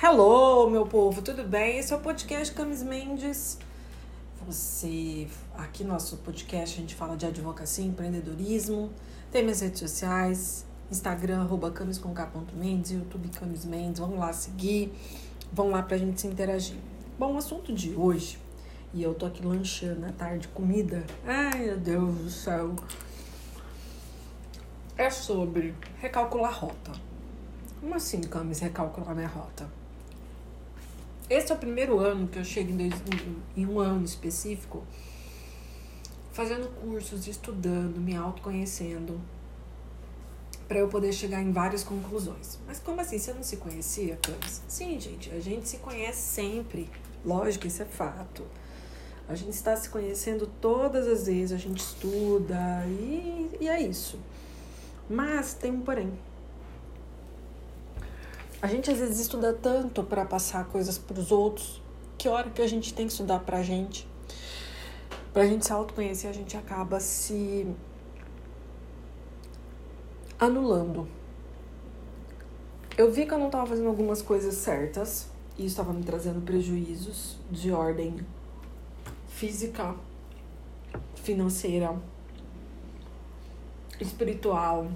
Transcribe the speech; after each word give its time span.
Hello, 0.00 0.70
meu 0.70 0.86
povo, 0.86 1.20
tudo 1.20 1.42
bem? 1.42 1.80
Esse 1.80 1.92
é 1.92 1.96
o 1.96 1.98
podcast 1.98 2.54
Camis 2.54 2.84
Mendes. 2.84 3.58
Você, 4.46 5.26
aqui 5.56 5.82
no 5.82 5.92
nosso 5.92 6.18
podcast, 6.18 6.76
a 6.76 6.80
gente 6.80 6.94
fala 6.94 7.16
de 7.16 7.26
advocacia, 7.26 7.84
empreendedorismo. 7.84 8.92
Tem 9.32 9.42
minhas 9.42 9.60
redes 9.60 9.80
sociais, 9.80 10.64
Instagram, 10.88 11.40
arroba 11.40 11.72
camis.k.mendes, 11.72 12.92
YouTube 12.92 13.28
Camis 13.30 13.64
Mendes. 13.64 13.98
Vamos 13.98 14.20
lá 14.20 14.32
seguir, 14.32 14.92
vamos 15.52 15.72
lá 15.72 15.82
pra 15.82 15.98
gente 15.98 16.20
se 16.20 16.28
interagir. 16.28 16.76
Bom, 17.18 17.34
o 17.34 17.36
assunto 17.36 17.72
de 17.72 17.92
hoje, 17.96 18.38
e 18.94 19.02
eu 19.02 19.14
tô 19.14 19.26
aqui 19.26 19.44
lanchando 19.44 20.06
à 20.06 20.12
tarde 20.12 20.46
comida. 20.46 21.04
Ai, 21.26 21.58
meu 21.64 21.76
Deus 21.76 22.14
do 22.14 22.30
céu. 22.30 22.76
É 24.96 25.10
sobre 25.10 25.74
recalcular 25.96 26.56
rota. 26.56 26.92
Como 27.80 27.96
assim, 27.96 28.20
Camis, 28.20 28.60
recalcular 28.60 29.12
minha 29.12 29.26
rota? 29.26 29.77
Esse 31.30 31.52
é 31.52 31.54
o 31.54 31.58
primeiro 31.58 31.98
ano 31.98 32.26
que 32.26 32.38
eu 32.38 32.44
chego 32.44 32.70
em, 32.70 32.90
em 33.54 33.66
um 33.66 33.78
ano 33.78 34.04
específico, 34.04 34.82
fazendo 36.32 36.68
cursos, 36.80 37.26
estudando, 37.26 38.00
me 38.00 38.16
autoconhecendo, 38.16 39.20
para 40.66 40.78
eu 40.78 40.88
poder 40.88 41.12
chegar 41.12 41.42
em 41.42 41.52
várias 41.52 41.84
conclusões. 41.84 42.58
Mas 42.66 42.78
como 42.78 43.00
assim? 43.00 43.18
Você 43.18 43.32
não 43.34 43.42
se 43.42 43.58
conhecia, 43.58 44.18
Camis? 44.22 44.62
Sim, 44.68 44.98
gente, 44.98 45.30
a 45.30 45.40
gente 45.40 45.68
se 45.68 45.78
conhece 45.78 46.20
sempre. 46.20 46.88
Lógico, 47.24 47.66
isso 47.66 47.82
é 47.82 47.86
fato. 47.86 48.44
A 49.28 49.34
gente 49.34 49.52
está 49.52 49.76
se 49.76 49.90
conhecendo 49.90 50.46
todas 50.60 51.06
as 51.06 51.26
vezes, 51.26 51.52
a 51.52 51.58
gente 51.58 51.80
estuda 51.80 52.86
e, 52.86 53.50
e 53.60 53.68
é 53.68 53.82
isso. 53.82 54.18
Mas 55.10 55.52
tem 55.52 55.70
um 55.70 55.80
porém. 55.82 56.10
A 58.60 58.66
gente 58.66 58.90
às 58.90 58.98
vezes 58.98 59.20
estuda 59.20 59.52
tanto 59.52 60.02
para 60.02 60.24
passar 60.24 60.64
coisas 60.66 60.98
para 60.98 61.20
os 61.20 61.30
outros, 61.30 61.80
que 62.16 62.28
hora 62.28 62.50
que 62.50 62.60
a 62.60 62.66
gente 62.66 62.92
tem 62.92 63.06
que 63.06 63.12
estudar 63.12 63.38
para 63.38 63.58
a 63.58 63.62
gente, 63.62 64.08
para 65.32 65.42
a 65.42 65.46
gente 65.46 65.64
se 65.64 65.72
autoconhecer, 65.72 66.28
a 66.28 66.32
gente 66.32 66.56
acaba 66.56 66.98
se 66.98 67.72
anulando. 70.40 71.06
Eu 72.96 73.12
vi 73.12 73.26
que 73.26 73.32
eu 73.32 73.38
não 73.38 73.46
estava 73.46 73.64
fazendo 73.64 73.86
algumas 73.86 74.20
coisas 74.22 74.54
certas 74.54 75.28
e 75.56 75.64
estava 75.64 75.92
me 75.92 76.02
trazendo 76.02 76.40
prejuízos 76.44 77.36
de 77.48 77.70
ordem 77.70 78.26
física, 79.28 79.94
financeira, 81.14 81.96
espiritual, 84.00 84.88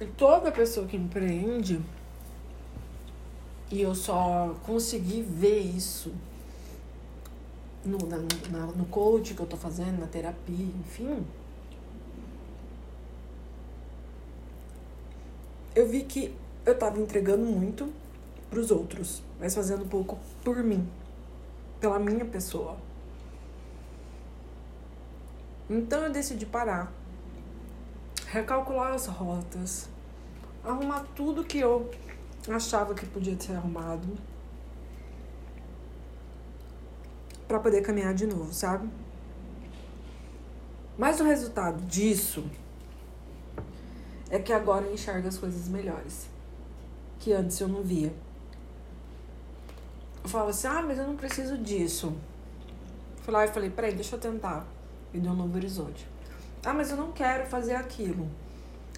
e 0.00 0.06
toda 0.06 0.52
pessoa 0.52 0.86
que 0.86 0.96
empreende, 0.96 1.80
e 3.70 3.82
eu 3.82 3.94
só 3.94 4.54
consegui 4.64 5.22
ver 5.22 5.58
isso 5.58 6.12
no, 7.84 7.98
na, 8.06 8.18
na, 8.50 8.66
no 8.66 8.86
coach 8.86 9.34
que 9.34 9.40
eu 9.40 9.46
tô 9.46 9.56
fazendo, 9.56 9.98
na 9.98 10.06
terapia, 10.06 10.66
enfim. 10.80 11.26
Eu 15.74 15.88
vi 15.88 16.02
que 16.02 16.34
eu 16.64 16.78
tava 16.78 16.98
entregando 16.98 17.44
muito 17.44 17.92
pros 18.50 18.70
outros, 18.70 19.22
mas 19.38 19.54
fazendo 19.54 19.84
pouco 19.86 20.18
por 20.44 20.56
mim, 20.62 20.88
pela 21.80 21.98
minha 21.98 22.24
pessoa. 22.24 22.76
Então 25.68 26.04
eu 26.04 26.10
decidi 26.10 26.46
parar 26.46 26.92
recalcular 28.30 28.92
as 28.92 29.06
rotas, 29.06 29.88
arrumar 30.62 31.04
tudo 31.14 31.44
que 31.44 31.58
eu 31.58 31.90
achava 32.48 32.94
que 32.94 33.06
podia 33.06 33.38
ser 33.40 33.54
arrumado 33.54 34.06
para 37.46 37.58
poder 37.58 37.80
caminhar 37.82 38.12
de 38.12 38.26
novo, 38.26 38.52
sabe? 38.52 38.88
Mas 40.96 41.20
o 41.20 41.24
resultado 41.24 41.80
disso 41.86 42.44
é 44.28 44.38
que 44.38 44.52
agora 44.52 44.84
eu 44.84 44.92
enxergo 44.92 45.26
as 45.28 45.38
coisas 45.38 45.68
melhores 45.68 46.28
que 47.18 47.32
antes 47.32 47.58
eu 47.60 47.68
não 47.68 47.82
via. 47.82 48.12
Eu 50.22 50.28
falo 50.28 50.50
assim, 50.50 50.66
ah, 50.66 50.82
mas 50.82 50.98
eu 50.98 51.06
não 51.06 51.16
preciso 51.16 51.56
disso. 51.56 52.14
Fui 53.22 53.32
lá 53.32 53.46
e 53.46 53.48
falei, 53.48 53.70
peraí, 53.70 53.94
deixa 53.94 54.16
eu 54.16 54.20
tentar. 54.20 54.66
Me 55.14 55.20
deu 55.20 55.32
um 55.32 55.36
novo 55.36 55.56
horizonte. 55.56 56.06
Ah, 56.64 56.74
mas 56.74 56.90
eu 56.90 56.96
não 56.96 57.12
quero 57.12 57.46
fazer 57.46 57.74
aquilo. 57.74 58.28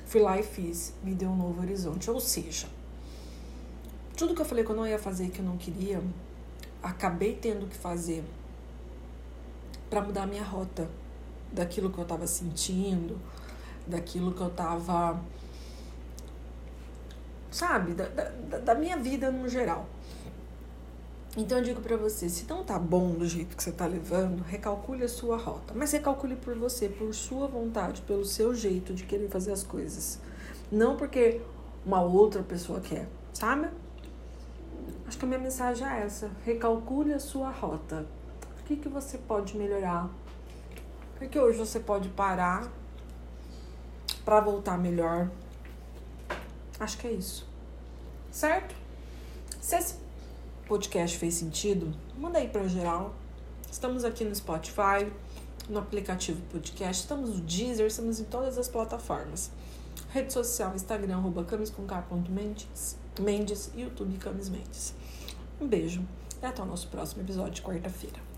Fui 0.07 0.21
lá 0.21 0.39
e 0.39 0.43
fiz, 0.43 0.95
me 1.05 1.15
deu 1.15 1.29
um 1.29 1.37
novo 1.37 1.61
horizonte. 1.61 2.11
Ou 2.11 2.21
seja, 2.21 2.67
tudo 4.17 4.35
que 4.35 4.41
eu 4.41 4.45
falei 4.47 4.65
que 4.65 4.71
eu 4.71 4.77
não 4.77 4.87
ia 4.87 4.99
fazer 4.99 5.31
que 5.31 5.41
eu 5.41 5.45
não 5.45 5.57
queria, 5.57 6.03
acabei 6.83 7.35
tendo 7.37 7.67
que 7.67 7.77
fazer 7.77 8.25
para 9.89 10.01
mudar 10.01 10.27
minha 10.27 10.43
rota 10.43 10.89
daquilo 11.53 11.91
que 11.91 11.99
eu 11.99 12.05
tava 12.05 12.27
sentindo, 12.27 13.19
daquilo 13.87 14.33
que 14.33 14.41
eu 14.41 14.51
tava. 14.51 15.21
Sabe, 17.51 17.95
da, 17.95 18.07
da, 18.07 18.59
da 18.59 18.75
minha 18.75 18.97
vida 18.97 19.31
no 19.31 19.49
geral. 19.49 19.87
Então 21.37 21.59
eu 21.59 21.65
digo 21.65 21.81
para 21.81 21.97
você, 21.97 22.29
se 22.29 22.45
não 22.49 22.65
tá 22.65 22.77
bom 22.77 23.13
do 23.13 23.25
jeito 23.25 23.57
que 23.57 23.63
você 23.63 23.71
tá 23.71 23.87
levando, 23.87 24.43
recalcule 24.43 25.05
a 25.05 25.09
sua 25.09 25.37
rota. 25.37 25.73
Mas 25.77 25.93
recalcule 25.93 26.35
por 26.35 26.57
você, 26.57 26.89
por 26.89 27.15
sua 27.15 27.47
vontade, 27.47 28.03
pelo 28.03 28.25
seu 28.25 28.53
jeito 28.53 28.93
de 28.93 29.05
querer 29.05 29.29
fazer 29.29 29.53
as 29.53 29.63
coisas. 29.63 30.19
Não 30.73 30.97
porque 30.97 31.41
uma 31.87 32.03
outra 32.03 32.43
pessoa 32.43 32.81
quer, 32.81 33.09
sabe? 33.33 33.69
Acho 35.07 35.19
que 35.19 35.25
a 35.25 35.29
minha 35.29 35.41
mensagem 35.41 35.87
é 35.87 36.03
essa. 36.03 36.31
Recalcule 36.45 37.13
a 37.13 37.21
sua 37.21 37.51
rota. 37.51 38.07
O 38.61 38.65
que, 38.65 38.75
que 38.75 38.89
você 38.89 39.17
pode 39.17 39.57
melhorar? 39.57 40.11
O 41.21 41.29
que 41.29 41.39
hoje 41.39 41.59
você 41.59 41.79
pode 41.79 42.09
parar 42.09 42.69
para 44.25 44.41
voltar 44.41 44.77
melhor? 44.79 45.31
Acho 46.79 46.99
que 46.99 47.07
é 47.07 47.13
isso. 47.13 47.47
Certo? 48.33 48.75
Se 49.61 49.77
podcast 50.71 51.19
fez 51.19 51.35
sentido, 51.35 51.93
manda 52.17 52.39
aí 52.39 52.47
para 52.47 52.69
geral. 52.69 53.13
Estamos 53.69 54.05
aqui 54.05 54.23
no 54.23 54.33
Spotify, 54.33 55.11
no 55.69 55.81
aplicativo 55.81 56.41
podcast, 56.43 57.03
estamos 57.03 57.31
no 57.31 57.41
Deezer, 57.41 57.89
estamos 57.89 58.21
em 58.21 58.25
todas 58.25 58.57
as 58.57 58.69
plataformas. 58.69 59.51
Rede 60.11 60.33
social, 60.33 60.73
Instagram, 60.77 61.17
arroba 61.17 61.43
camis.k.mendes, 61.43 62.97
Mendes, 63.19 63.73
YouTube 63.75 64.17
Camis 64.19 64.49
Mendes. 64.49 64.95
Um 65.61 65.67
beijo 65.67 66.07
e 66.41 66.47
até 66.47 66.63
o 66.63 66.67
nosso 66.67 66.87
próximo 66.87 67.23
episódio 67.23 67.55
de 67.55 67.63
quarta-feira. 67.63 68.30